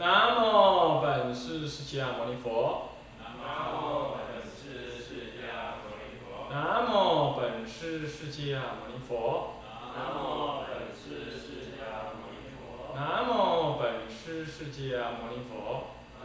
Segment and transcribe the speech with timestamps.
[0.00, 2.92] 南无本师释迦牟尼佛。
[3.20, 3.36] 南
[3.70, 6.48] 无本师释迦牟尼佛。
[6.50, 9.60] 南无本师释迦牟尼佛。
[9.94, 12.96] 南无本师释迦牟尼佛。
[12.96, 15.52] 南无本师释迦牟尼佛。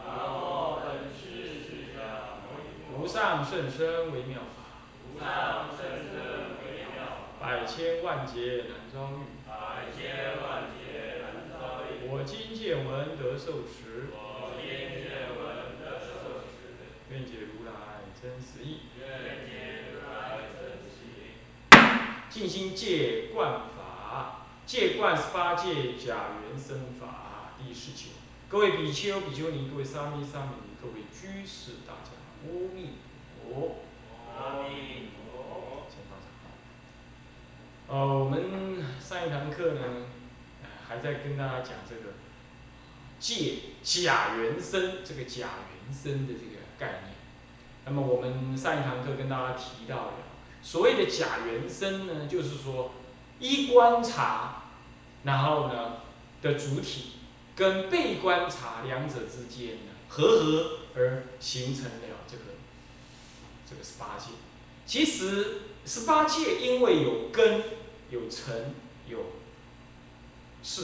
[0.32, 1.20] 无本师
[1.60, 2.00] 释迦
[2.40, 2.96] 牟尼佛。
[2.96, 6.08] 无上甚深微妙法，无上甚深
[6.64, 6.64] 微
[6.96, 7.04] 妙
[7.38, 9.36] 法，百千万劫难遭遇。
[9.46, 10.55] 百千万。
[12.08, 18.78] 我今见闻得受持，我今见闻得受持，愿解如来真实义。
[19.00, 21.34] 愿解如来真实义。
[22.30, 28.10] 尽心戒观法，戒观十八戒假缘生法第十九。
[28.48, 32.12] 各位比丘、比丘尼，各位沙弥、沙弥尼，各位居士，大家
[32.44, 32.90] 阿弥
[33.42, 33.76] 陀佛。
[34.38, 35.86] 阿弥陀佛。
[35.88, 36.30] 先放上。
[37.88, 40.15] 呃，我们上一堂课呢，呃
[40.88, 42.14] 还在跟大家讲这个
[43.18, 47.14] 借假缘生这个假缘生的这个概念。
[47.84, 50.12] 那么我们上一堂课跟大家提到了，
[50.62, 52.92] 所谓的假缘生呢，就是说
[53.38, 54.64] 一观察，
[55.22, 55.98] 然后呢
[56.42, 57.12] 的主体
[57.54, 61.90] 跟被观察两者之间呢合合而形成了
[62.28, 62.42] 这个
[63.68, 64.32] 这个十八界。
[64.84, 67.62] 其实十八界因为有根、
[68.10, 68.74] 有尘、
[69.08, 69.18] 有
[70.68, 70.82] 是，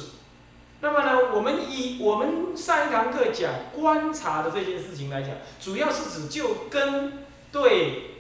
[0.80, 8.18] 那么呢，我们以我们上一堂课讲观察的这件事情来讲，主要是指就根对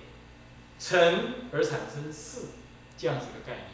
[0.80, 2.48] 尘而产生事
[2.98, 3.66] 这样子的概念。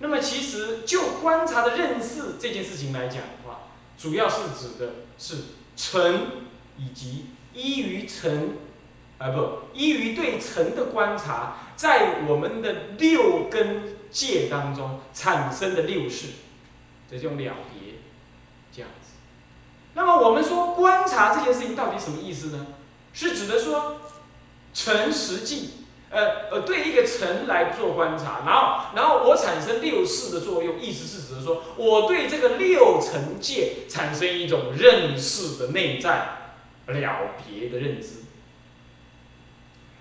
[0.00, 3.60] 那么其实就观察的认识这件事情来讲的话，
[3.96, 5.36] 主要是指的是
[5.74, 6.20] 尘
[6.76, 8.58] 以及依于尘。
[9.18, 16.26] 啊不，依于对尘的观察，在我们的六根界当中产生的六事，
[17.10, 17.94] 这种了别，
[18.72, 19.12] 这样子。
[19.94, 22.66] 那么我们说观察这件事情到底什么意思呢？
[23.12, 23.96] 是指的说
[24.74, 25.70] 尘实际，
[26.10, 36.10] 呃呃，对一个尘来做观察，然后然后我产生六事的作用，意思是指的说我对这个六尘界产生一种认识的内在
[36.86, 38.08] 了别的认知。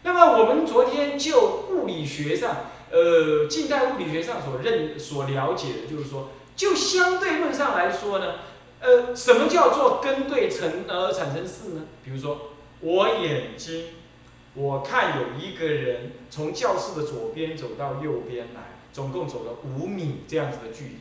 [0.03, 8.35] 那么我们昨天就物理学上，呃，近代物理学上所认所了解的，就是说，就相对论上来说呢，
[8.79, 11.81] 呃，什么叫做根对尘而产生事呢？
[12.03, 13.87] 比如说，我眼睛，
[14.53, 20.97] 我看有一个人从教室的左边走到右边来，总共走了五米这样子的距离。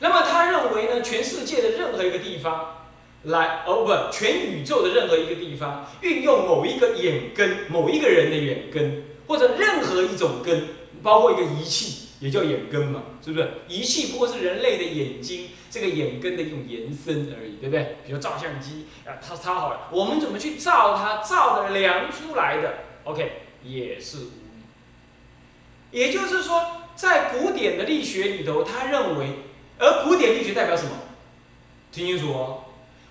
[0.00, 2.76] 那么他认为呢，全世界的任何一个地方。
[3.24, 10.68] 来，哦不，全宇宙的任何一个地方，运用某一个眼根，某一个人的眼根，或者任何一种根，
[11.02, 13.48] 包括一个仪器，也叫眼根嘛，是不是？
[13.66, 17.96] 仪器不过是人类的眼睛这个眼根的一种延伸而已，对不对？
[18.06, 21.22] 比如照相机啊，它插好了，我们怎么去照它？
[21.26, 23.32] 照的量出来的，OK，
[23.64, 24.30] 也是无。
[25.90, 29.26] 也就是说，在古典的力学里头，他认为，
[29.78, 30.90] 而古典力学代表什么？
[31.90, 32.64] 听清楚哦。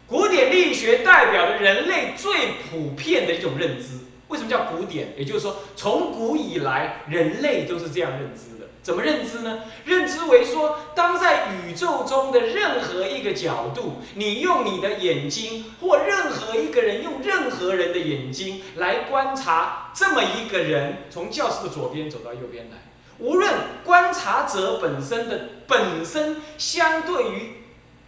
[0.06, 4.00] 古典力学代表了人类最普遍的一种认知。
[4.28, 5.14] 为什么叫古典？
[5.18, 8.59] 也就是说，从古以来，人类都是这样认知。
[8.90, 9.60] 怎么认知呢？
[9.86, 22.78] 认知为说，当在宇宙中的任何一个角度，你用你的眼睛，或任何一个人用任何人的眼睛来观察这么一个人，从教室的左边走到右边来，
[23.20, 23.54] 无论
[23.86, 27.58] 观察者本身的本身，相对于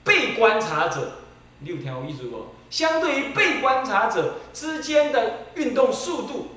[0.04, 1.12] 被观察者。
[1.60, 6.56] 六条一组哦，相对于被观察者之间的运动速度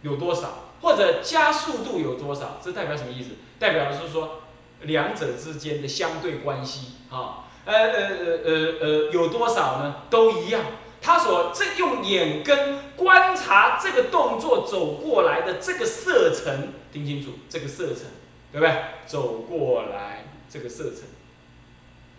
[0.00, 2.58] 有多少，或者加速度有多少？
[2.64, 3.32] 这代表什么意思？
[3.60, 4.40] 代表的是说
[4.80, 10.02] 两者之间的相对关系啊，呃呃呃呃呃有多少呢？
[10.10, 10.64] 都一样。
[11.02, 18.04] 他所这用眼根观察这个动作走过来的这个射程，听清楚，这个射程
[18.52, 18.84] 对不对？
[19.06, 21.04] 走过来这个射程，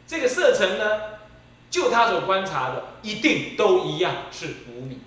[0.07, 1.19] 这个射程呢？
[1.69, 4.99] 就他所观察的，一定都一样是五米。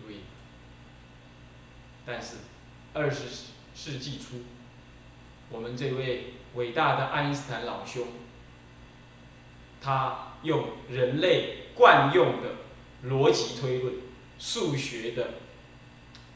[0.00, 0.20] 注意，
[2.06, 2.36] 但是
[2.92, 3.22] 二十
[3.74, 4.42] 世纪初，
[5.50, 8.06] 我们这位伟大的爱因斯坦老兄，
[9.80, 13.94] 他用人类惯用的逻辑推论、
[14.38, 15.34] 数学的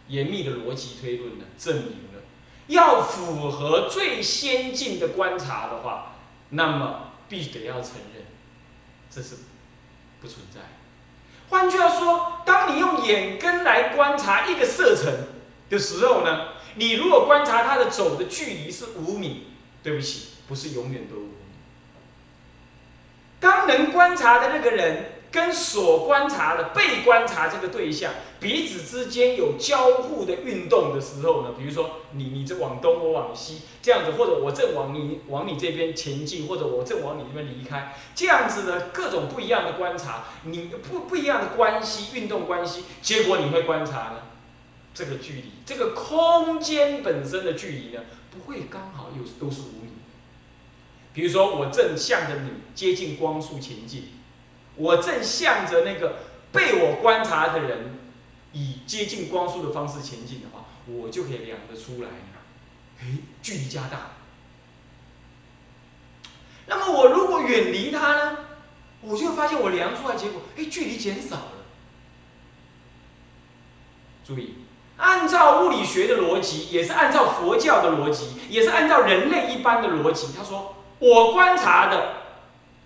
[0.08, 2.22] 严密的逻辑推论呢，证明了。
[2.68, 6.16] 要符合最先进的观察的话，
[6.50, 8.24] 那么必须得要承认，
[9.10, 9.36] 这是
[10.20, 10.60] 不存在。
[11.48, 15.27] 换句话说，当你用眼根来观察一个射程
[15.68, 19.48] 的时候呢，你如果观察它的走的距离是五米，
[19.82, 21.32] 对不起，不是永远都无米。
[23.40, 44.22] 当能观察的那个人跟所观察的被观察这个对象彼此之间有交互的运动的时候呢，比如说你你这往东，我往西这样子，或者我正往你往你这边前进，或者我正往你这边离开，这样子的各种不一样的观察，你不不一样的关系运动关系，结果你会观察呢，
[44.98, 48.02] 这个距离，这个空间本身的距离呢，
[48.32, 49.92] 不会刚好又都是无米。
[51.14, 54.08] 比如说，我正向着你接近光速前进，
[54.74, 56.16] 我正向着那个
[56.50, 57.96] 被我观察的人
[58.52, 62.08] 以接近光速的方式前进的话，我就可以量得出来，
[63.00, 64.14] 哎，距离加大。
[66.66, 68.38] 那么我如果远离他呢，
[69.00, 71.52] 我就发现我量出来结果，哎，距离减少了。
[74.26, 74.54] 注意，
[74.98, 80.74] 按照物理学的逻辑，也是按照佛教的逻辑，也是按照人类一般的逻辑，他说。
[81.00, 82.14] 我观察的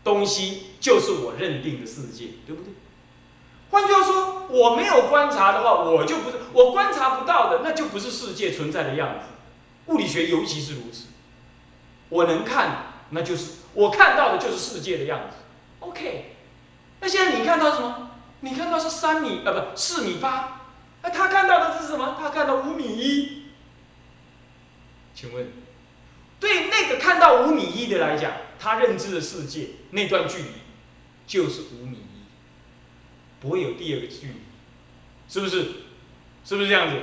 [0.05, 2.75] 东西就是我认定的世界，对不对？
[3.71, 9.29] 换句话说，我没有观察的话，我就不是我观察不到的，那就不是世界存在的样子。
[9.87, 11.07] 物理学尤其是如此。
[12.11, 15.37] 我能看，那就是我看到的就是世界的样子。
[15.81, 16.37] OK，
[17.01, 18.11] 那现在你看到什么？
[18.41, 20.52] 你看到是三米啊，不四米八。
[21.03, 22.17] 那他看到的是什么？
[22.19, 23.43] 他看到五米一。
[25.15, 25.53] 请问？
[26.41, 30.49] 对那个看到五米一的来讲，他认知的世界那段距离
[31.27, 32.23] 就是五米一，
[33.41, 34.35] 不会有第二个距离，
[35.29, 35.63] 是不是？
[36.45, 36.97] 是不是这样子？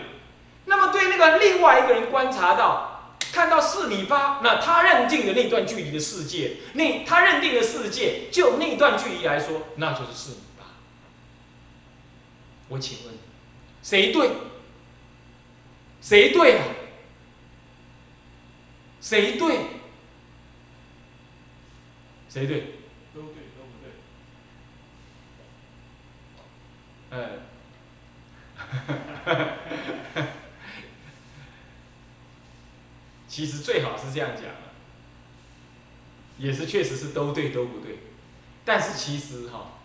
[0.66, 10.66] 那么对那个另外一个人观察到看到四米八，那他认定的那段距离的世界，那他认定的世界就那段距离来说，那就是四米八。
[12.68, 13.14] 我请问，
[13.90, 14.30] 谁对？
[16.00, 16.64] 谁对啊？
[19.02, 19.66] 谁对？
[22.30, 22.76] 谁对？
[23.16, 23.90] 都对，都不对。
[27.10, 27.18] 嗯，
[33.28, 34.46] 其实最好是这样讲
[36.38, 37.98] 也是确实是都对都不对，
[38.64, 39.80] 但是其实哈，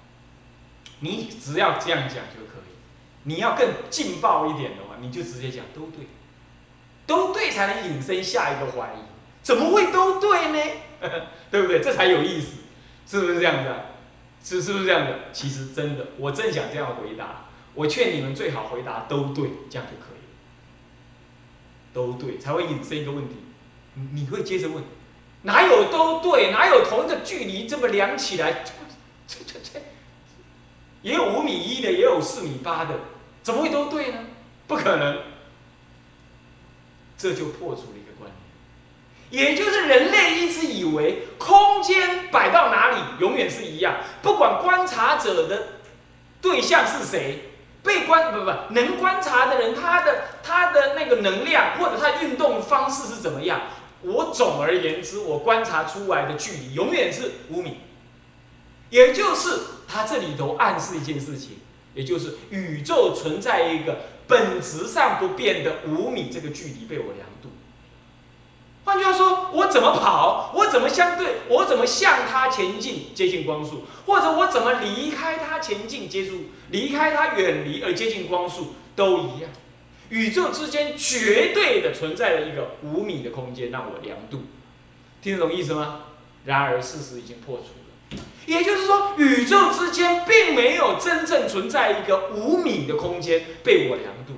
[1.00, 2.73] 你只要这样讲就可以。
[3.24, 6.06] 你要更劲爆一点的话，你就直接讲都对。
[7.06, 9.04] 都对才能引申下一个怀疑，
[9.42, 10.58] 怎么会都对呢？
[11.50, 11.80] 对不对？
[11.80, 12.60] 这才有意思，
[13.06, 13.70] 是不是这样子？
[14.42, 15.18] 是是不是这样的？
[15.30, 17.44] 其实真的，我正想这样回答。
[17.74, 20.24] 我劝你们最好回答都对，这样就可以。
[21.92, 23.36] 都对才会引申一个问题，
[24.12, 24.82] 你会接着问，
[25.42, 26.50] 哪有都对？
[26.50, 28.64] 哪有同一个距离这么量起来？
[29.26, 29.80] 这这这，
[31.02, 32.94] 也有五米一的，也有四米八的，
[33.44, 34.18] 怎么会都对呢？
[34.66, 35.18] 不可能。
[37.16, 38.28] 这就破除了一个观
[39.30, 45.68] 念，也就是人类一直以为空间摆到哪里永远是一样，不管观察者的
[46.42, 47.50] 对象是谁，
[47.82, 53.60] 被观不不能观察的人，他的他的那个能量或者他运动方式是怎么样，
[54.02, 57.78] 我总而言之，我观察出来的距离永远是五米，
[58.90, 61.60] 也就是他这里头暗示一件事情，
[61.94, 63.98] 也就是宇宙存在一个。
[64.26, 67.50] 本质上不变的五米这个距离被我量度。
[68.82, 79.50] 换句话说，我怎么跑，我怎么相对，我怎么向它前进，接近光速，或者我怎么离开它前进，接触，离开它远离而接近光速，都一样。
[80.08, 84.44] 宇宙之间绝对的存在了一个五米的空间让我量度，
[85.20, 86.00] 听得懂意思吗？
[86.46, 87.83] 然而事实已经破除。
[88.46, 94.34] 也就是说，宇宙之间并没有真正存在一个五米的空间被我量度。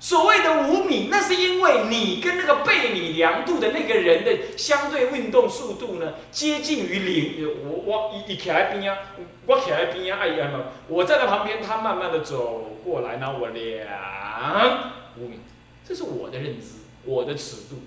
[0.00, 7.48] 所谓的五米，那是因为你跟那个被你量度的那个人的相对运动速度呢，接近于零。
[7.64, 8.98] 我我一一来边啊，
[9.44, 15.40] 我起来边啊，哎呀嘛，我在旁边，他慢慢的走过来，然后我量五米，
[15.84, 16.66] 这是我的认知，
[17.04, 17.82] 我的尺度。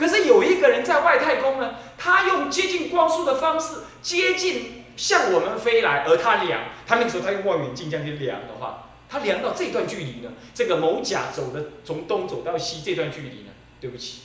[0.00, 14.22] 可是有一个人在外太空呢，他用接近光速的方式接近向我们飞来，而他量，他那个时候他用望远镜这样去量的话，他量到这段距离呢，这个某甲走的从东走到西这段距离呢，对不起，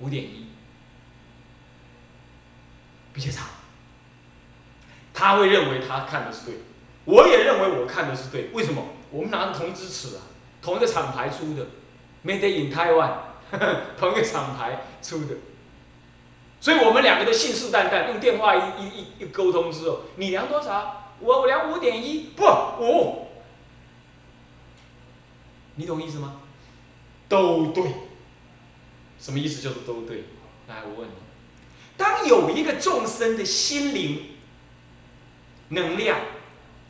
[0.00, 0.48] 五点一，
[3.14, 3.46] 比较长。
[5.14, 6.56] 他会认为他看的是对，
[7.06, 8.88] 我也认为我看的是对，为什么？
[9.10, 10.28] 我们拿着同一支尺啊，
[10.60, 11.66] 同一个厂牌出的。
[12.24, 13.12] Made in Taiwan，
[13.98, 15.34] 同一个厂牌出的，
[16.58, 21.12] 所以我们两个都信誓旦旦，用电话一一一一沟通之后，你量多少？
[21.20, 22.44] 我我量五点一，不
[22.80, 23.28] 五，
[25.74, 26.40] 你懂意思吗？
[27.28, 27.84] 都对，
[29.18, 29.60] 什么意思？
[29.60, 30.24] 就是都对。
[30.66, 31.12] 来，我问你，
[31.96, 34.36] 当有一个众生的心灵
[35.68, 36.18] 能量，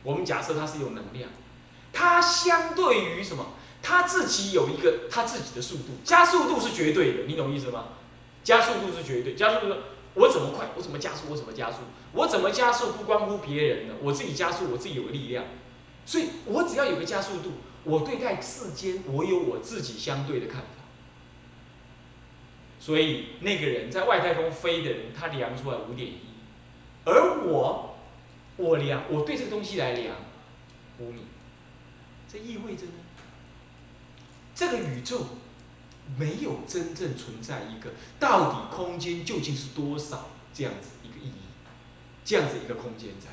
[0.01, 1.29] 我们假设它是有能量，
[1.91, 3.47] 它相对于什么？
[3.87, 7.89] 他自己有一个他自己的速度，加速度是绝对的，你懂意思吗？
[8.43, 9.75] 加速度是绝对，加速度，
[10.15, 11.81] 我怎么快，我怎么加速，我怎么加速，
[12.13, 15.45] 我怎么加速不关乎别人的，我自己加速，我自己有个力量，
[16.03, 17.51] 所以我只要有个加速度，
[17.83, 20.67] 我对待世间，我有我自己相对的看法。
[22.79, 26.21] 所以那个人在外太空飞的人，他量出来五点一，
[27.05, 27.95] 而我，
[28.57, 30.15] 我量，我对这个东西来量
[30.97, 31.21] 五米，
[32.27, 33.04] 这意味着呢？
[34.55, 35.27] 这个宇宙
[36.17, 41.33] 没有真正存在一个到底空间究竟是多少这样子一个意义，
[42.23, 43.31] 这样子一个空间在。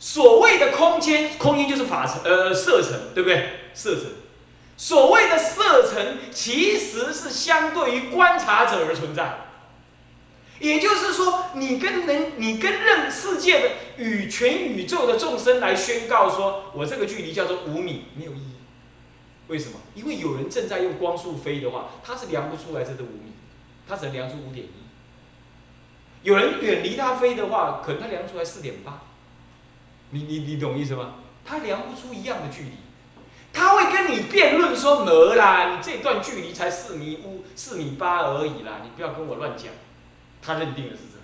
[0.00, 3.70] 所谓的空间，空间就是法层，呃，色层，对不对？
[3.72, 4.06] 色层。
[4.76, 9.46] 所谓的色层，其实是相对于观察者而存在。
[10.58, 18.51] 也就是说，你跟人，你跟任世界的与全宇宙的众生来宣告说，我这个距离叫做五米，没有意义。
[19.52, 19.78] 为什么？
[19.94, 23.34] 因为有人正在用光速飞的话，他是量不出来这是五米，
[23.86, 24.70] 他只能量出五点一。
[26.22, 29.02] 有人远离他飞的话，可能他量出来四点八。
[30.08, 31.16] 你你你懂意思吗？
[31.44, 32.70] 他量不出一样的距离，
[33.52, 39.66] 他会跟你辩论说：“没啦，你这段距离才四米五、四米八而已啦，你不要跟我乱讲。”
[40.40, 41.18] 他认定的是这。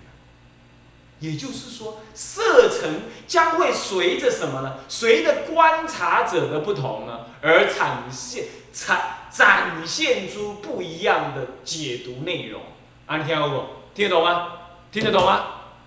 [1.19, 4.77] 也就是说，色层将会随着什么呢？
[4.87, 12.61] 随着观察者的不同呢，而展现、展展现出不一样的解读内容。
[13.05, 14.47] 啊，你听得懂听得懂吗？
[14.91, 15.45] 听得懂吗？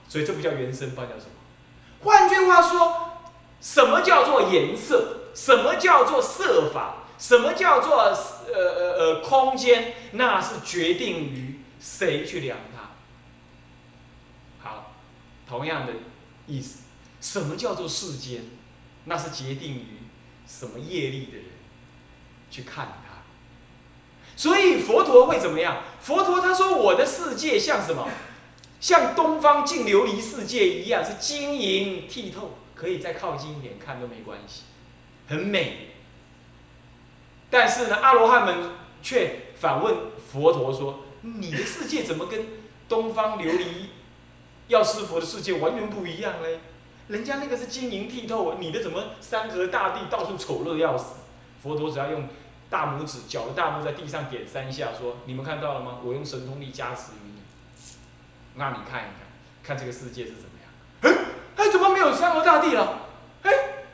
[0.08, 2.04] 所以这不叫原生，不叫什么？
[2.04, 3.10] 换句话说，
[3.60, 5.30] 什么叫做颜色？
[5.34, 6.96] 什么叫做色法？
[7.18, 8.14] 什么叫做呃
[8.52, 9.94] 呃呃空间？
[10.10, 12.58] 那是决定于谁去量。
[15.52, 15.92] 同样的
[16.46, 16.84] 意思，
[17.20, 18.44] 什么叫做世间？
[19.04, 19.98] 那是决定于
[20.48, 21.44] 什么业力的人
[22.50, 23.20] 去看它。
[24.34, 25.82] 所以佛陀会怎么样？
[26.00, 28.08] 佛陀他说：“我的世界像什么？
[28.80, 34.62] 像东方净琉璃世界一样，是晶莹剔透，可以再靠近一点看都没关系，
[35.28, 35.88] 很美。”
[37.50, 38.70] 但是呢，阿罗汉们
[39.02, 39.94] 却反问
[40.32, 42.46] 佛陀说：“你的世界怎么跟
[42.88, 43.66] 东方琉璃？”
[44.68, 46.60] 药师佛的世界完全不一样嘞，
[47.08, 51.16] 人家那个是晶莹剔透，你的怎么山河大地到处丑陋要死？
[51.62, 52.28] 佛陀只要用
[52.70, 55.98] 大拇指，脚的大拇在地上点三下，说：“你们看到了吗？
[56.02, 57.42] 我用神通力加持于你。”
[58.56, 59.26] 那你看一看，
[59.62, 60.70] 看这个世界是怎么样？
[61.02, 61.10] 哎，
[61.56, 63.00] 哎，怎么没有山河大地了？
[63.42, 63.52] 哎，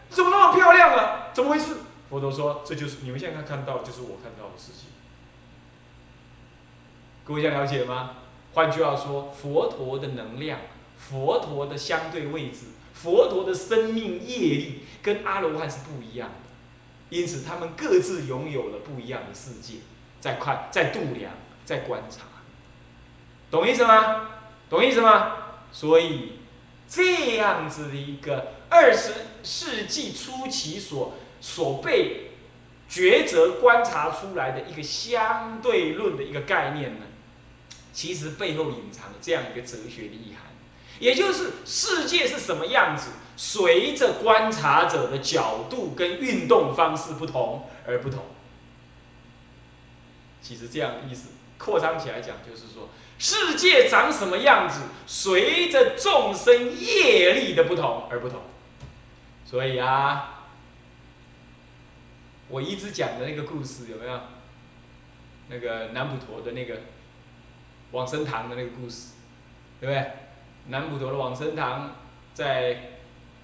[0.08, 1.32] 怎么那么漂亮了？
[1.34, 1.78] 怎么回事？
[2.08, 4.86] 佛陀说：“这就是你们现在看到，就是我看到的世界。”
[7.24, 8.12] 各位想了解吗？
[8.58, 10.58] 换句话说，佛陀的能量，
[10.96, 19.74] 佛陀的相对位置，佛陀的生命业力跟阿罗汉是不一样的，因此他们各自拥有了不一样的世界，
[20.18, 21.34] 在看，在度量，
[21.64, 22.22] 在观察，
[23.48, 24.28] 懂意思吗？
[24.68, 25.36] 懂意思吗？
[25.70, 26.40] 所以
[26.88, 29.12] 这样子的一个二十
[29.44, 32.32] 世纪初期所所被
[32.90, 37.06] 抉择观察出来的一个相对论的一个概念呢？
[37.98, 40.52] 其实背后隐藏这样一个哲学的意涵，
[41.00, 48.26] 也就是世界是什么样子，随着观察者的角度跟运动方式不同而不同。
[50.40, 52.88] 其实这样的意思扩张起来讲，就是说
[53.18, 58.42] 世界长什么样子，随着众生业力的不同而不同。
[59.44, 60.44] 所以啊，
[62.46, 64.20] 我一直讲的那个故事有没有？
[65.48, 66.80] 那个南普陀的那个。
[67.92, 69.14] 往生堂的那个故事，
[69.80, 70.10] 对不对？
[70.68, 71.94] 南普陀的往生堂
[72.34, 73.00] 在，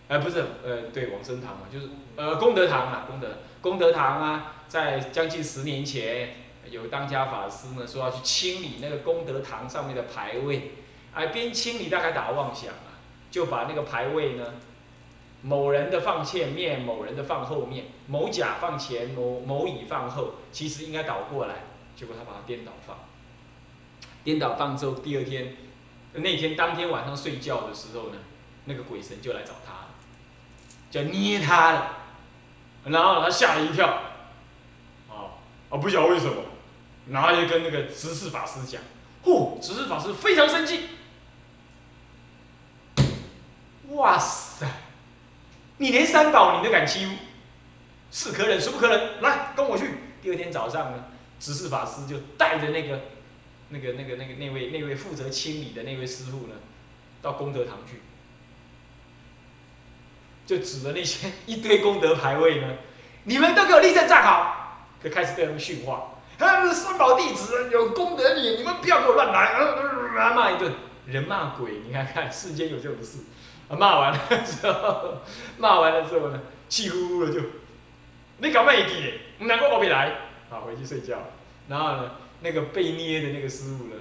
[0.09, 3.29] 呃，不是，呃，对，往生堂嘛，就是呃功德堂啊，功德
[3.63, 6.35] 功德堂啊，在将近十年前，
[6.71, 10.73] 有当家法师呢说要去清理那个功德堂上面的牌位，
[11.15, 14.45] 哎，边清理大概打妄想啊，就把那个牌位呢，
[15.41, 21.55] 某人的放前面，某人的放后面，某甲放前，某某乙放后，其实应该倒过来，
[21.97, 22.99] 结果他把它颠倒放。
[24.25, 25.55] 颠倒放之后，第二天，
[26.15, 28.17] 那天当天晚上睡觉的时候呢，
[28.65, 29.89] 那个鬼神就来找他了，
[30.91, 31.97] 就捏他了，
[32.87, 33.87] 然后他吓了一跳，
[35.11, 35.37] 啊，
[35.69, 36.43] 啊不晓得为什么，
[37.11, 38.81] 然后就跟那个执事法师讲，
[39.23, 40.89] 嚯，执事法师非常生气，
[43.91, 44.67] 哇塞，
[45.77, 47.13] 你连三宝你都敢欺负，
[48.11, 49.91] 是可忍孰不可忍，来跟我去。
[50.23, 51.05] 第二天早上呢，
[51.39, 52.99] 执事法师就带着那个。
[53.71, 56.55] 那个那个那个那位那位负责清理的那位师傅呢，
[57.23, 58.01] 到功德堂去，
[60.47, 62.69] 就指着那些 一堆功德牌位呢，
[63.25, 66.11] 你们都给我立正站好，就开始对他们训话。
[66.37, 70.73] 他们三宝弟子有功德力，你们不要给我乱来，骂一顿，
[71.07, 73.19] 人骂鬼，你看看世间有这种事。
[73.69, 75.23] 骂完了之后，
[75.59, 77.41] 骂完了之后呢，气呼呼的就，
[78.39, 79.47] 你搞咩嘢？
[79.47, 80.13] 难怪我没来，
[80.51, 81.19] 好回去睡觉。
[81.69, 82.11] 然后呢，
[82.45, 83.97] 那个被捏的那个师傅呢，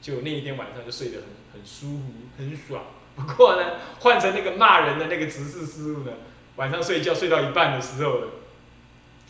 [0.00, 2.02] 就那一天晚上就睡得很很舒服，
[2.38, 2.82] 很爽。
[3.14, 6.12] 不过呢，换成那个骂人的那个执事师傅呢，
[6.56, 8.26] 晚上睡觉睡到一半的时候呢，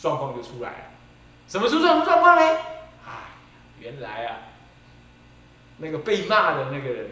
[0.01, 0.77] 状况就出来了。
[1.49, 2.43] 什么出什么状况呢？
[3.05, 3.35] 啊，
[3.81, 4.39] 原来啊，
[5.79, 7.11] 那个被骂的那个人，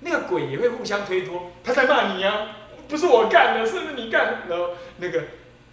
[0.00, 2.48] 那个鬼也会互相推脱，他在骂你呀，
[2.88, 4.42] 不是我干的，是不是你干？
[4.50, 5.24] 然后那个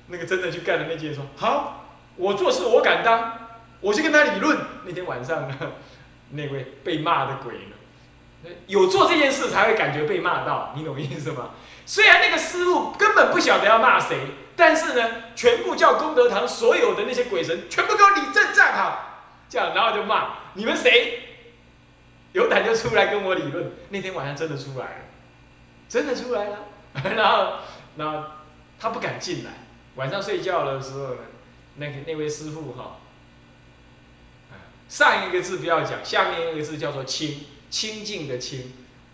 [0.07, 1.85] 那个真的去干的那些人说：好，
[2.15, 3.41] 我做事我敢当。
[3.85, 4.57] 我去跟他理论。
[4.83, 5.55] 那天晚上呢，
[6.31, 11.51] 那位被骂的鬼呢，有做这件事才会感觉被骂到，你懂意思吗？
[11.85, 14.17] 虽然那个师傅根本不晓得要骂谁，
[14.55, 21.19] 但是呢，全部叫功德堂所有的那些鬼神全部给我理正站好，这样，然后就骂你们谁
[22.31, 23.71] 有胆就出来跟我理论。
[23.89, 25.05] 那天晚上真的出来了，
[25.87, 26.57] 真的出来了，
[27.15, 27.53] 然后，
[27.97, 28.29] 然后
[28.79, 29.51] 他不敢进来。
[29.93, 31.21] 晚上睡觉的时候呢，
[31.75, 32.97] 那个那位师傅哈。
[34.87, 38.73] 上一个字不要讲，下面一个字叫做清，清净的清，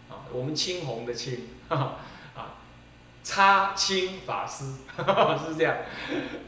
[0.09, 1.97] 啊，我们青红的青，啊，
[3.23, 4.65] 擦青法师
[5.47, 5.77] 是这样，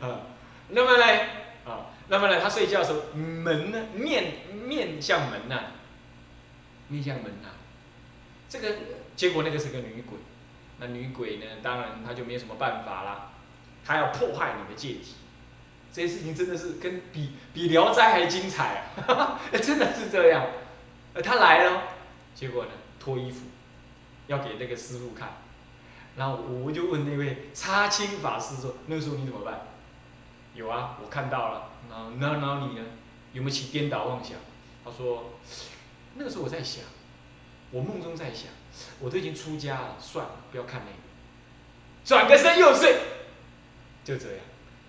[0.02, 0.28] 啊，
[0.70, 1.06] 那么呢，
[1.66, 4.34] 啊，那么呢，他睡觉的时候门呢面
[4.66, 5.72] 面向门呐，
[6.90, 7.50] 面向门呐，
[8.50, 8.76] 这个
[9.16, 10.18] 结果那个是个女鬼，
[10.80, 13.32] 那女鬼呢，当然她就没有什么办法啦，
[13.86, 15.16] 她要破坏你的戒体。
[15.94, 19.40] 这些事情真的是跟比比《聊斋》还精彩啊！
[19.62, 20.44] 真的是这样。
[21.24, 21.84] 他来了，
[22.34, 23.46] 结果呢，脱衣服，
[24.26, 25.38] 要给那个师傅看。
[26.18, 29.68] 然后我就问那位插青法师说：“那个时候你怎么办？”
[30.56, 31.70] 有啊，我看到了。
[31.88, 32.86] 然后，然后你呢？
[33.34, 34.38] 有没有起颠倒妄想？
[34.84, 35.34] 他说
[36.18, 36.84] ：“那个时候我在想，
[37.70, 38.48] 我梦中在想，
[39.00, 40.98] 我都已经出家了，算了，不要看那个。
[42.04, 42.98] 转个身又睡，
[44.04, 44.40] 就这样，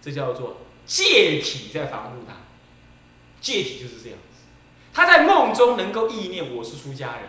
[0.01, 2.35] 这叫做。”借体在防护他，
[3.41, 4.43] 借体就是这样子。
[4.93, 7.23] 他在梦中能够意念我是出家人，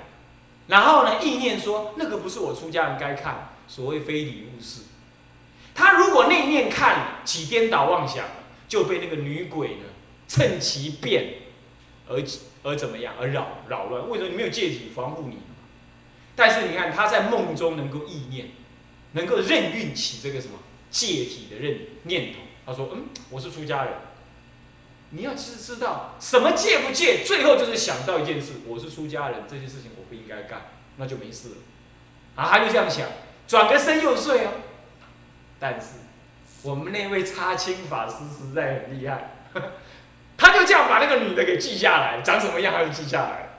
[0.68, 4.82] 然后呢意念说那个不是我出家人该看，所谓非礼勿视。
[5.74, 8.26] 他如果那念看起颠倒妄想，
[8.68, 9.84] 就被那个女鬼呢
[10.28, 11.34] 趁其变
[12.08, 12.24] 而
[12.64, 14.10] 而怎么样而扰扰乱。
[14.10, 15.38] 为什么你没有借体防护你？
[16.36, 18.50] 但是你看他在梦中能够意念，
[19.14, 20.60] 能够任运起这个什么
[20.92, 22.40] 借体的任念头。
[22.66, 23.94] 他说：“嗯，我是出家人。
[25.12, 30.64] 你要知知道什么戒不戒，最后就是想到一件事：我是出家人，这件事情我不应该干，
[30.98, 31.56] 那就没事了。
[32.36, 33.08] 啊，他就这样想，
[33.48, 34.52] 转个身又睡啊。
[35.60, 36.00] 但是
[36.64, 39.36] 我们那位插青法师实在很厉害，
[40.36, 43.50] 他就这样把那个女的给记下来，长什么样他就记下来。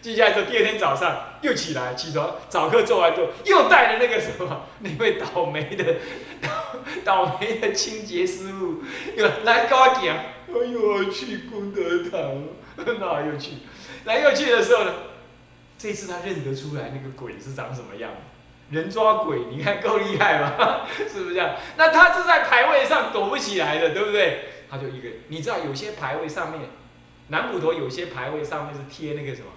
[0.00, 5.96] 记下来之后，第二天早上又起来，起床早课做完之后，又带了那个什么那位倒霉的。”
[7.04, 8.82] 倒霉的清洁师傅
[9.16, 10.16] 又来跟我讲，
[10.48, 12.44] 哎呦，去功德堂，
[12.76, 13.52] 那又去，
[14.04, 14.92] 来又去的时候呢，
[15.78, 18.10] 这次他认得出来那个鬼是长什么样，
[18.70, 20.86] 人抓鬼，你看够厉害吧？
[20.96, 21.56] 是不是这样？
[21.76, 24.44] 那他是在牌位上躲不起来的，对不对？
[24.70, 26.62] 他就一个，你知道有些牌位上面，
[27.28, 29.48] 南普陀有些牌位上面是贴那个什么，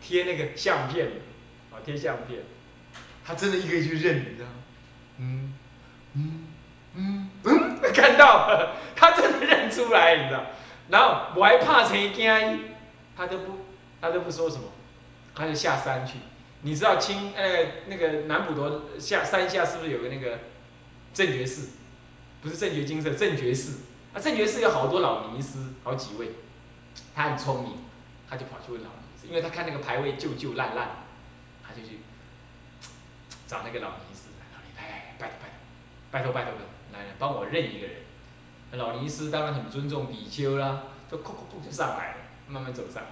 [0.00, 1.06] 贴那个相片，
[1.70, 2.40] 啊，贴相片，
[3.24, 4.54] 他真的一个一个去认，你知道吗？
[5.18, 5.51] 嗯。
[6.14, 6.46] 嗯
[6.94, 10.44] 嗯嗯，看到，他真的认出来，你知道？
[10.88, 12.74] 然后我还怕成惊，
[13.16, 13.58] 他都不，
[14.00, 14.64] 他都不说什么，
[15.34, 16.18] 他就下山去。
[16.64, 20.38] 你知道青呃那个南普陀下山下是不是有个那个
[21.12, 21.70] 正觉寺？
[22.40, 23.80] 不是正觉精舍，正觉寺。
[24.14, 26.32] 啊，正觉寺有好多老尼师，好几位。
[27.14, 27.78] 他很聪明，
[28.28, 30.88] 他就跑去问老尼师，因为他看那个牌位旧旧烂烂，
[31.66, 32.00] 他就去
[33.46, 35.51] 找那个老尼师，老尼来来来，拜拜。
[36.12, 36.60] 拜托拜托的，
[36.92, 37.96] 来来帮我认一个人。
[38.72, 42.16] 老尼斯当然很尊重比丘啦，就哭哭哭就上来了，
[42.48, 43.02] 慢慢走上。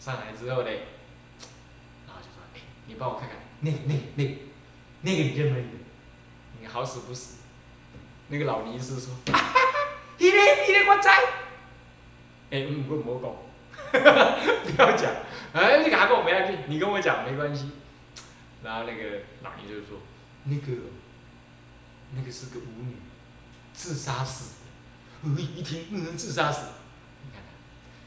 [0.00, 0.82] 上来之后嘞，
[2.06, 4.38] 然后就说：“哎，你帮我看看，那那那
[5.02, 5.76] 那个你认不认得？
[6.60, 7.42] 你好死不死。”
[8.28, 9.68] 那个老尼斯说：“哈哈哈，
[10.18, 11.12] 你嘞你嘞我在。
[12.50, 15.12] ”哎，嗯，不莫讲， 不要讲，
[15.54, 17.70] 哎，你赶快跟我没下去，你跟我讲没关系。
[18.62, 19.98] 然后那个老尼就说
[20.44, 20.72] ：“那个。”
[22.14, 22.96] 那个是个舞女，
[23.72, 24.52] 自杀死。
[25.24, 26.62] 我一听，那人自杀死，
[27.24, 27.40] 你看，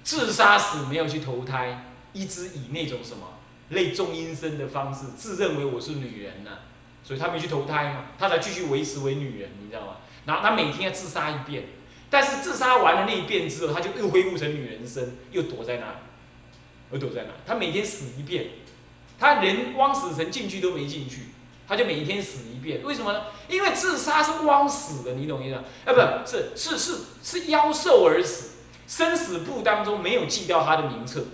[0.04, 3.40] 自杀死没有去投胎，一直以那种什么
[3.70, 6.52] 类重阴身的方式，自认为我是女人呢、
[7.04, 9.98] 所以他没去投胎嘛，他才继续维持为女人，你知道吗？
[10.26, 11.64] 然后他每天要自杀一遍，
[12.10, 15.98] 但是自杀完了那一遍之后，他就又恢复成女人身，又躲在那里，
[16.92, 17.36] 又躲在那里。
[17.46, 18.48] 他每天死一遍，
[19.18, 21.28] 他连汪死神进去都没进去，
[21.68, 22.82] 他就每一天死一遍。
[22.84, 23.24] 为什么呢？
[23.48, 25.64] 因为自杀是枉死的，你懂意思吗？
[25.86, 31.26] 啊，不是，是是是妖兽而死，生死簿当中没有记掉他的名册，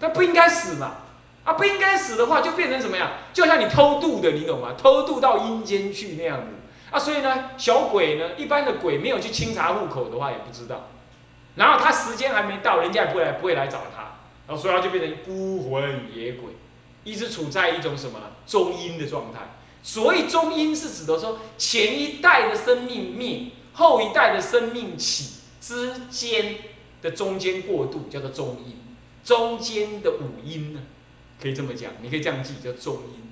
[0.00, 0.96] 他不应该死嘛。
[1.44, 3.10] 啊，不应该死的话，就变成什么样？
[3.32, 4.74] 就像你偷渡的，你懂吗？
[4.76, 6.48] 偷渡到阴间去那样子。
[6.90, 10.88] 啊，所以呢，小鬼呢，一般的鬼没有去清查户口的话，也不知道。
[11.54, 14.16] 然后他时间还没到，人家也不会来，不会来找他。
[14.46, 15.82] 然后所以他就变成孤魂
[16.14, 16.50] 野鬼，
[17.04, 18.26] 一直处在一种什么呢？
[18.46, 19.56] 中阴的状态。
[19.82, 26.56] 所以中阴是指的说，前一代的生命灭，后一代的生命起之间
[27.00, 28.76] 的中间过渡，叫做中阴。
[29.24, 30.80] 中间的五阴呢，
[31.40, 33.30] 可以这么讲，你可以这样记，叫中阴。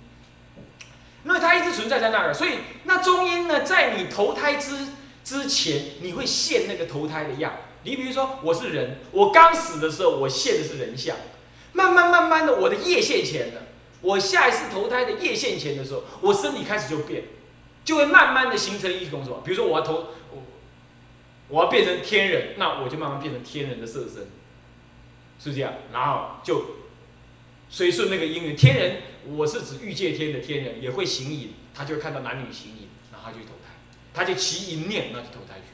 [1.25, 2.51] 那它一直存在在那儿，所以
[2.85, 4.87] 那中阴呢，在你投胎之
[5.25, 7.53] 之前，你会现那个投胎的样。
[7.83, 11.17] 你比如说，我是人，我刚死的时候，我现的是人相，
[11.77, 13.63] 慢慢慢慢的，我的业现前了。
[14.01, 17.25] 我下一次投胎的业现前的时候，我身体开始就变，
[17.85, 19.43] 就会慢慢的形成一种什么？
[19.45, 20.43] 比如说我要投我
[21.49, 24.29] 我要变成天人，那我就慢慢变成天人的色身，
[25.39, 26.77] 是这样，然后就
[27.69, 33.75] 随顺那个因缘，天人我是指欲界天的天人也会行淫，他就看到男女行淫，然后他就投胎，
[34.15, 35.67] 他就起淫念，那就投胎去。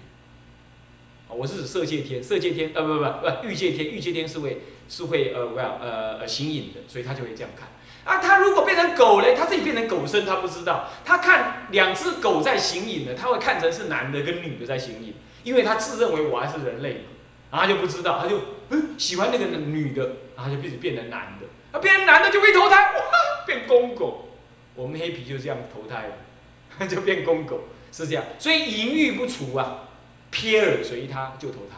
[1.29, 7.68] 我是指色界天，色界天呃不不不不欲界天，欲界天是为是会呃 well 呃呃形影的，所以他就会这样看。
[8.05, 10.88] 啊，他如果变成狗嘞，他自己变成狗身，他不知道。
[11.05, 15.14] 他看两只狗在形影呢，他会看成是男的跟女的在形影，
[15.45, 17.05] 因为他自认为我还是人类嘛，
[17.53, 18.40] 然后他就不知道，他就
[18.71, 23.01] 嗯喜欢那个女的，然后就变成变成男的，啊变成男的就会投胎，哇
[23.47, 24.31] 变公狗。
[24.75, 28.25] 我们黑皮就这样投胎了， 就变公狗，是这样。
[28.38, 29.90] 所以淫欲不除啊，
[30.33, 31.77] 瞥耳随他就投胎。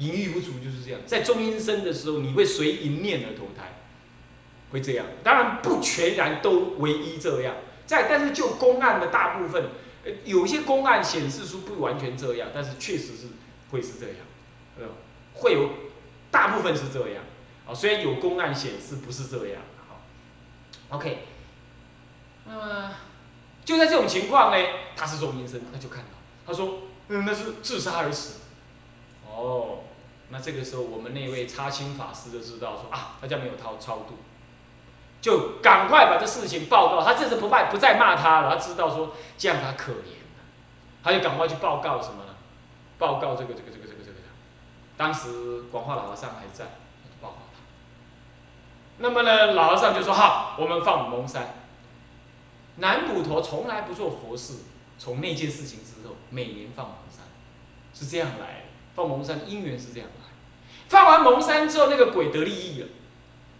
[0.00, 3.76] 淫欲不除就是这样，在中阴身的时候，你会随淫念而投胎。
[4.72, 9.64] 会这样，当然不全然都唯一这样，在但是就公案的大部分，
[10.04, 13.26] 呃，有些公案显示出不完全这样，但是确实是
[13.72, 14.16] 会是这样，
[14.78, 14.84] 呃，
[15.34, 15.70] 会有
[16.30, 17.24] 大部分是这样，
[17.66, 20.02] 啊，虽然有公案显示不是这样，好
[20.96, 21.18] ，OK，
[22.44, 22.92] 那么
[23.64, 26.10] 就在这种情况呢，他是中阴身，他就看到，
[26.46, 28.34] 他说，嗯，那是自杀而死，
[29.28, 29.80] 哦，
[30.30, 34.18] 那这个时候我们那位插青法师就知道说啊，大家没有超超度。
[35.20, 40.16] 就赶快把这事情报告，他这次不拜不再骂他了，他知道说这样他可怜
[41.02, 42.34] 他就赶快去报告什么呢？
[42.98, 44.16] 报告这个这个这个这个这个。
[44.96, 46.64] 当时广化老和尚还在，
[47.20, 47.60] 报告他。
[48.98, 51.54] 那么呢，老和尚就说：“好，我们放蒙山。
[52.76, 54.58] 南普陀从来不做佛事，
[54.98, 57.24] 从那件事情之后，每年放蒙山，
[57.92, 58.64] 是这样来的。
[58.94, 60.08] 放蒙山因缘是这样。
[60.90, 62.88] 放完蒙山之后，那个鬼得利益了。”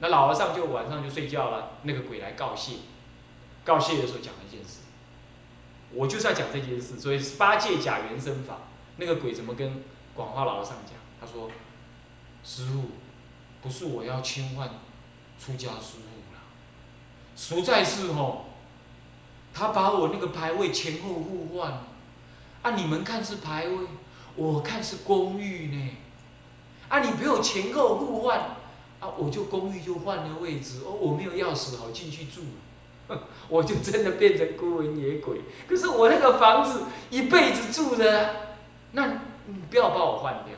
[0.03, 2.73] 那老和尚就晚上就睡觉了，那个鬼来告谢，
[3.65, 4.81] 告谢的时候讲了一件事，
[5.93, 8.61] 我就是要讲这件事，所以八戒假原生法，
[8.97, 9.83] 那个鬼怎么跟
[10.15, 10.95] 广化老和尚讲？
[11.21, 11.51] 他说
[12.43, 12.93] ：“师傅，
[13.63, 14.71] 不是我要侵犯
[15.39, 16.41] 出家师傅了，
[17.37, 18.47] 实在是吼，
[19.53, 21.85] 他把我那个牌位前后互换了，
[22.63, 23.87] 啊，你们看是牌位，
[24.35, 25.91] 我看是公寓呢，
[26.91, 28.57] 啊，你陪我前后互换。”
[29.01, 32.43] 啊，我就公寓就换了位置哦，我没有钥匙好进去住，
[33.49, 35.41] 我就真的变成孤魂野鬼。
[35.67, 38.35] 可是我那个房子一辈子住的，
[38.93, 39.07] 那
[39.47, 40.55] 你不要把我换掉。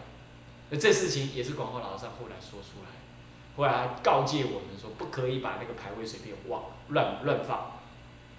[0.70, 2.90] 那这事情也是广化老和尚后来说出来，
[3.56, 7.78] 后来告诫我们说不可以把那个牌位随便忘乱乱放。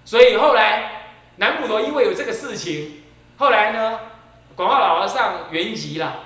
[0.04, 3.04] 所以后来南普陀因为有这个事情，
[3.38, 4.00] 后来呢，
[4.54, 6.24] 广化老和尚圆寂了，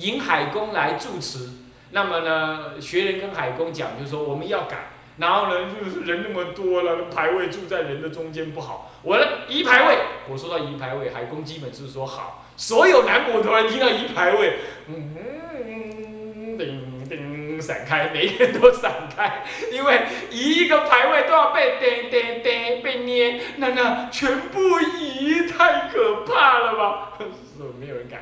[0.00, 1.50] 引海公来住持。
[1.92, 8.92] 那么呢，学人跟海公讲，就说我们要改，然后呢，就是人那么多了，排位住在人的中间不好。
[9.02, 12.46] 我的移排位，我说到移排位，海公基本是说好。
[12.56, 27.12] 所有南普陀人听到移排位，嗯，叮叮闪开，每个人都闪开，因为一个排位都要被叮叮叮被捏，那那全部移，太可怕了吧？
[27.18, 28.20] 是没有人敢。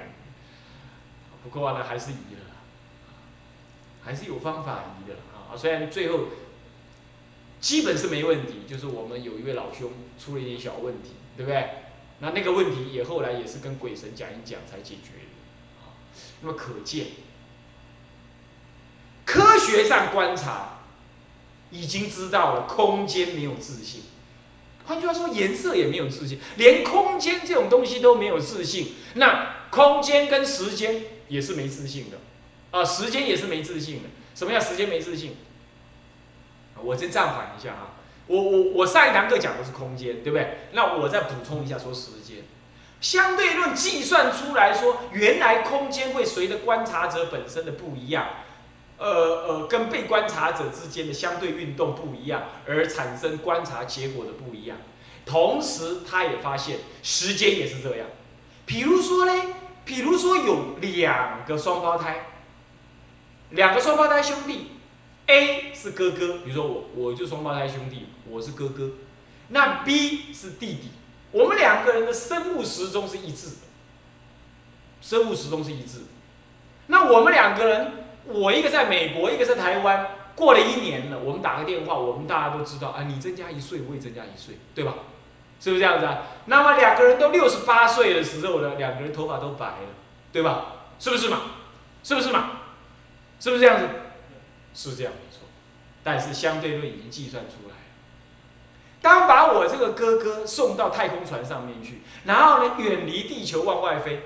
[1.50, 2.44] 不过呢，还是移了。
[4.04, 6.28] 还是有方法移的啊，虽然最后
[7.60, 11.68] 基本是没问题，就是我们有一位老兄出了一点小问题，对不对？
[12.20, 17.08] 那那个问题也后来也是跟鬼神讲一讲才解决的，那么可见
[19.26, 20.78] 科学上观察，
[21.70, 24.04] 已经知道了空间没有自信。
[24.86, 28.94] 换句话说，颜色也没有自信，连空间这种东西都没有自信。
[29.14, 32.18] 那空间跟时间也是没自信的，
[32.70, 34.08] 啊，时间也是没自信的。
[34.34, 35.36] 什么叫时间没自信？
[36.80, 40.58] 我先暂缓一下啊，我我我上一堂课讲的是空间，对不对？
[40.72, 42.38] 那我再补充一下说时间。
[43.00, 48.26] 相对论计算出来说，原来空间会随着观察者本身的不一样，
[48.96, 54.78] 呃呃，跟被观察者之间的相对运动不一样，而产生观察结果的不一样。
[55.24, 58.06] 同时，他也发现时间也是这样。
[58.66, 59.32] 比如说呢，
[59.88, 62.26] 比如说有两个双胞胎，
[63.52, 64.72] 两个双胞胎兄弟
[65.24, 68.90] ，A 是哥哥，比如说我，我就双胞胎兄弟，我是哥哥，
[69.48, 70.90] 那 B 是弟弟。
[71.32, 73.56] 我们两个人的生物时钟是一致的，
[75.00, 76.00] 生物时钟是一致。
[76.88, 77.92] 那我们两个人，
[78.26, 84.92] 我一个在美国，一个在台湾，过了一年了，我们打个电话，我们大家都知道啊，你增加一岁，我也增加一岁，对吧？
[85.60, 86.22] 是不是这样子啊？
[86.46, 89.88] 那么两个人都六十八岁的时候呢，两个人头发都白了，
[90.32, 90.66] 对吧？
[90.98, 91.40] 是不是嘛？
[92.02, 92.50] 是不是嘛？
[93.40, 93.86] 是不是这样子？
[94.74, 95.46] 是这样没错，
[96.04, 97.74] 但是相对论已经计算出来。
[99.00, 104.22] 当把我这个哥哥送到太空船上面去，然后呢，远离地球往外飞，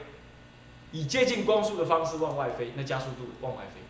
[0.91, 3.81] 以接近光速的方式往外飞，那加速度往外飞。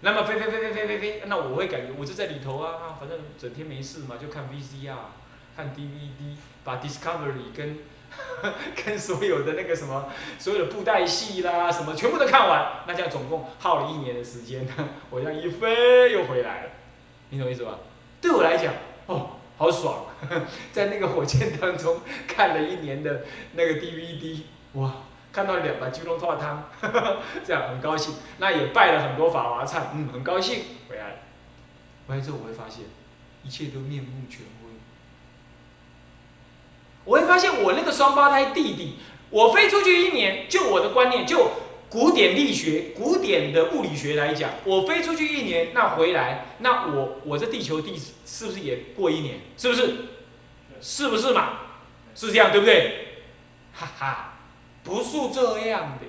[0.00, 4.94] 那么飞飞飞飞飞飞飞，那我会感觉我就在里头啊，反正整天没事嘛，就看 VCR，
[5.58, 7.78] 看 DVD，把 Discovery 跟
[8.84, 14.64] 跟所有的那个什么所有的布袋戏啦什么全部都看完，那这样总共耗了一年的时间，
[15.10, 16.70] 我这样一飞又回来了，
[17.30, 17.80] 你懂意思吧？
[18.20, 18.72] 对我来讲，
[19.06, 20.06] 哦，好爽，
[20.70, 24.42] 在那个火箭当中看了一年的那个 DVD，
[24.74, 24.94] 哇，
[25.32, 26.68] 看到两把金龙泡汤，
[27.44, 28.14] 这样很高兴。
[28.38, 31.22] 那也拜了很多法华忏，嗯，很高兴回来。
[32.06, 32.84] 回来之后我会发现，
[33.42, 34.42] 一切都面目全。
[37.08, 38.98] 我会发现我那个双胞胎弟弟，
[39.30, 41.50] 我飞出去一年，就我的观念就。
[41.90, 49.40] 古典力学、古典的物理学来讲，我飞出去一年，那回来，那我我这地球地是不是也过一年？
[49.56, 49.94] 是不是？
[50.82, 51.60] 是不是嘛？
[52.14, 53.22] 是这样对不对？
[53.72, 54.34] 哈哈，
[54.84, 56.06] 不是这样的。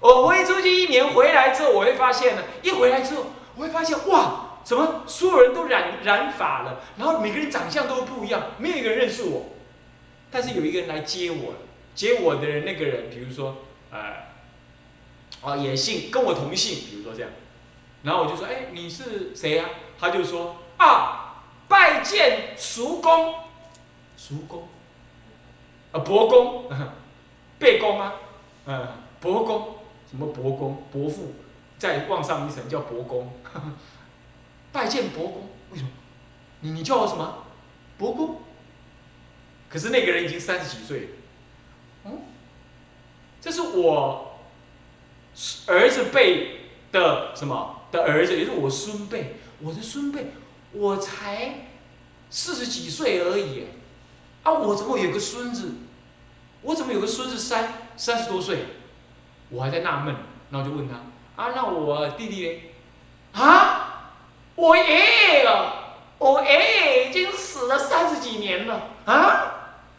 [0.00, 9.53] 我飞出去一年回来之后，我会发现呢，一回来之后，我会发现哇，怎么所有人都染染发了，然后每个人长相都不一样，没有一个人认识我，
[10.34, 11.54] 但是有一个人来接我，
[11.94, 13.58] 接我的人那个人，比如说，
[13.92, 14.34] 呃。
[15.42, 17.30] 啊，也姓跟我同姓，比如说这样，
[18.02, 19.66] 然后我就说，哎，你是谁呀？
[19.98, 23.34] 他就说，啊，拜见叔公，
[24.16, 24.66] 叔公，
[25.92, 26.64] 啊，伯公，
[27.60, 28.14] 贝公啊，
[28.64, 28.88] 嗯，
[29.20, 29.76] 伯公，
[30.10, 30.82] 什么伯公？
[30.90, 31.34] 伯父，
[31.78, 33.30] 再往上一层叫伯公，
[34.72, 35.90] 拜见伯公，为什么？
[36.60, 37.44] 你你叫我什么？
[37.98, 38.40] 伯公。
[39.74, 41.06] 可是那个人已经三十几岁了，
[42.04, 42.22] 嗯，
[43.42, 44.30] 这是我。
[45.66, 46.60] 儿子辈
[46.92, 50.26] 的什么的儿子，也是我孙辈，我的孙辈，
[50.70, 51.66] 我才
[52.30, 53.66] 四十几岁而已，
[54.44, 55.72] 啊，我怎么有个孙子？
[56.62, 58.58] 我怎么有个孙子三三十多岁？
[59.48, 60.14] 我还在纳闷，
[60.50, 60.94] 然后就问他，
[61.42, 62.46] 啊，那我弟弟
[63.32, 63.42] 呢？
[63.42, 64.12] 啊，
[64.54, 69.53] 我爷爷啊，我爷爷已经死了三十几年了，啊，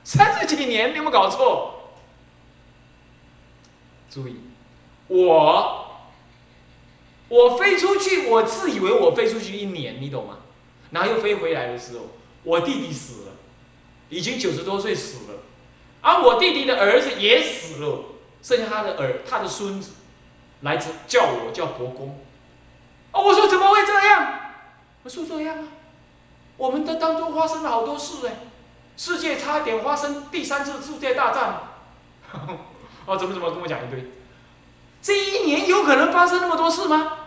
[0.06, 1.74] 三十几年，你有没有搞错？
[4.10, 4.38] 注意。
[5.08, 5.98] 我，
[7.28, 10.38] 我飞出去，我自以为我飞出去一年，你懂吗？
[10.92, 12.06] 然后又飞回来的时候，
[12.44, 13.32] 我弟弟死了，
[14.10, 15.40] 已经九十多岁死了，
[16.02, 18.06] 而我弟弟的儿子也死了，
[18.44, 19.94] 剩下他的儿，他的孙子，
[20.62, 22.20] 来自叫我叫伯公。
[23.12, 24.40] 哦，我说怎么会这样？
[25.04, 25.68] 我说这样啊，
[26.58, 28.38] 我们的当中发生了好多事哎，
[28.98, 31.60] 世界差点发生第三次世界大战。
[33.06, 34.12] 哦，怎么怎么跟我讲一堆？
[35.02, 37.18] 这一年有可能发生那么多事吗？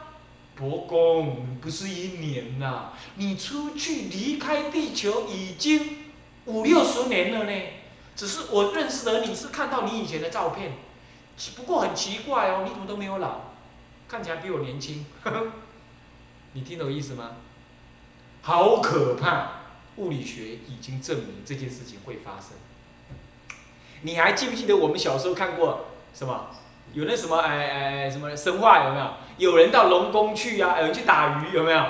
[0.56, 6.10] 伯公，不是一年呐，你出去离开地球已经
[6.46, 7.62] 五六十年了呢。
[8.16, 10.72] 只是我认识的你是看到你以前的照片，
[11.54, 13.42] 不过很奇怪哦，你怎么都没有老，
[14.08, 15.06] 看起来比我年轻。
[16.54, 17.36] 你听懂意思吗？
[18.42, 19.57] 好可怕！
[19.98, 22.56] 物理学已经证明这件事情会发生。
[24.02, 26.46] 你还记不记得我们小时候看过什么？
[26.94, 29.06] 有那什么哎哎什么神话有没有？
[29.36, 31.84] 有人到龙宫去呀，有人去打鱼有没有？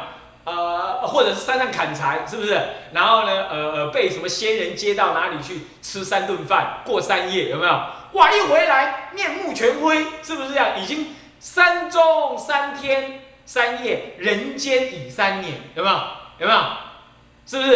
[0.45, 2.59] 呃，或者是山上砍柴是不是？
[2.93, 7.73] 然后呢，呃呃，被什么仙人接到哪里去吃三顿饭，过三夜有没有？
[8.15, 10.81] 哇，一回来面目全非，是不是这样？
[10.81, 15.97] 已经山中三天三夜，人间已三年，有没有？
[16.39, 16.61] 有没有？
[17.49, 17.71] 是不是？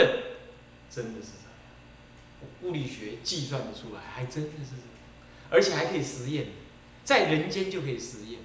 [0.90, 4.87] 真的是这样，物理学计算的出来，还真的是这样，
[5.48, 6.48] 而且还可以实验，
[7.02, 8.40] 在人间就可以实验。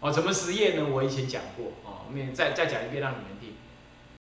[0.00, 0.88] 哦，怎么实验呢？
[0.88, 3.39] 我以前讲过，哦，我们再再讲一遍让你们。